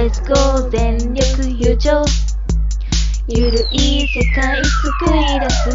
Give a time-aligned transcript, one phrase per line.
[0.00, 1.22] Let's go 全力
[1.62, 2.02] 友情
[3.28, 5.68] ゆるい世界作り出す。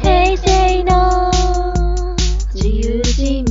[0.00, 1.32] 平成の
[2.54, 3.44] 自由人。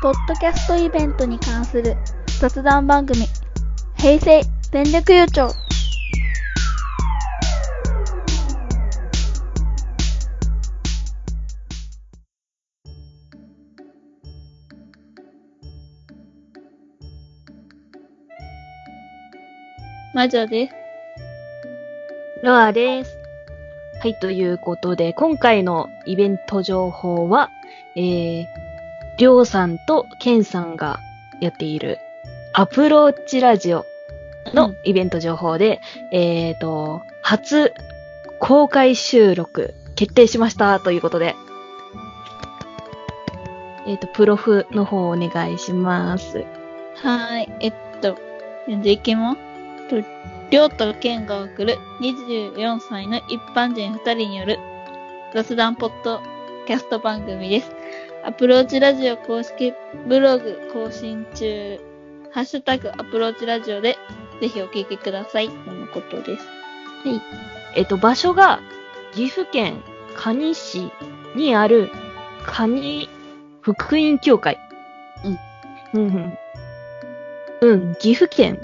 [0.00, 1.96] ポッドキャストイベントに関する
[2.38, 3.26] 雑談番組、
[3.96, 4.40] 平成
[4.70, 5.63] 全力優勝。
[20.14, 20.74] マジョです。
[22.44, 23.18] ロアです。
[24.00, 27.50] はい、ということで、今回のイベント情報は、
[27.96, 28.46] えー、
[29.18, 31.00] りょうさんとケンさんが
[31.40, 31.98] やっている
[32.52, 33.86] アプローチラジオ
[34.52, 35.80] のイベント情報で、
[36.12, 37.74] えーと、初
[38.38, 41.34] 公開収録決定しましたということで、
[43.88, 46.44] えっ、と、プロフの方お願いします。
[47.02, 47.52] はーい。
[47.58, 48.16] えっと、
[48.60, 49.43] 読んでいきます。
[50.02, 50.08] と
[50.50, 54.58] りょうとけんが送る24歳の一般人2人による
[55.32, 56.20] 雑談ポッド
[56.66, 57.70] キャスト番組です。
[58.24, 59.72] アプローチラジオ公式
[60.08, 61.78] ブログ更新中、
[62.32, 63.96] ハッシュタグアプローチラジオで
[64.40, 65.48] ぜひお聞きください。
[65.48, 66.44] とのことです。
[67.76, 68.60] えっ、と、場所が
[69.12, 69.82] 岐阜県
[70.16, 70.90] 蟹市
[71.36, 71.90] にある
[72.44, 73.08] 蟹
[73.60, 74.58] 福音協会。
[75.94, 76.00] うん。
[76.00, 76.38] うんうん。
[77.64, 78.60] うん、岐阜県。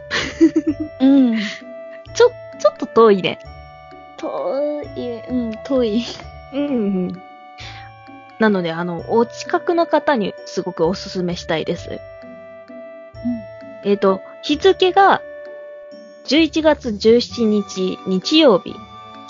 [1.00, 1.38] うん。
[2.12, 3.38] ちょ、ちょっと遠いね。
[4.18, 6.04] 遠い、うん、遠い。
[6.52, 6.68] うんう
[7.06, 7.22] ん。
[8.38, 11.98] なので、あの、お近くの方にすごくおすすめしたいです。
[13.84, 15.22] えっ、と、日付が
[16.26, 18.74] 11月17日日曜日。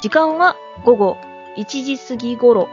[0.03, 1.17] 時間は午後
[1.57, 2.69] 1時過ぎ頃。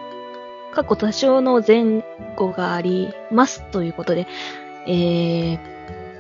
[0.74, 2.04] 過去多少の前
[2.36, 3.62] 後があります。
[3.70, 4.26] ということで、
[4.88, 5.78] えー、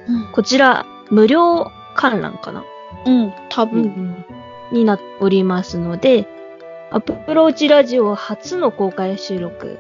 [0.08, 0.32] うん。
[0.32, 2.64] こちら、無料観覧かな？
[3.06, 4.26] うん、多分。
[4.72, 6.28] になっておりますので、
[6.92, 9.80] アプローチラジオ初の公開収録。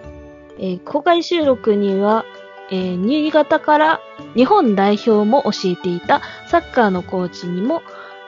[0.59, 2.25] えー公開収録には、
[2.71, 3.99] えー新潟から
[4.35, 7.81] 日本代表も教えていたサッカーのコーチにも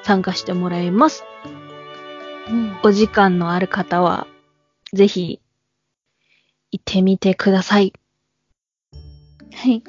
[0.03, 1.23] 参加してもらいます。
[2.49, 2.77] うん。
[2.83, 4.27] お時間のある方は、
[4.93, 5.39] ぜひ、
[6.71, 7.93] 行ってみてください。
[9.53, 9.83] はい。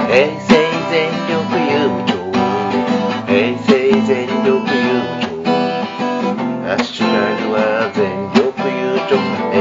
[0.07, 0.39] 平成
[0.93, 1.59] 全力
[2.01, 2.06] 優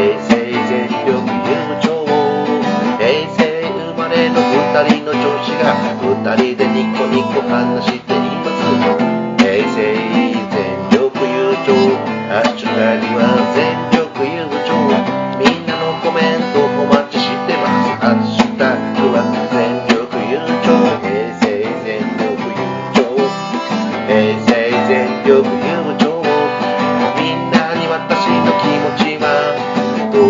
[0.06, 1.18] 平成全力優
[1.82, 2.06] 勝
[3.00, 3.42] 平成
[3.74, 4.54] 生まれの二
[4.94, 8.05] 人の女子が二人でニコニコ話し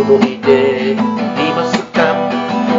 [0.07, 2.13] 思いでいますか？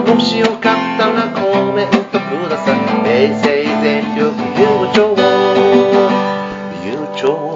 [0.06, 0.74] もしよか？
[0.74, 2.76] ったらコメントください。
[3.02, 3.44] 平成
[3.82, 4.62] 全力友
[4.94, 5.16] 情
[6.84, 6.86] 友
[7.16, 7.55] 情